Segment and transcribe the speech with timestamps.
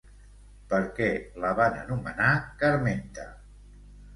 [0.71, 1.09] Per què
[1.43, 2.33] la van anomenar
[2.65, 3.29] Carmenta?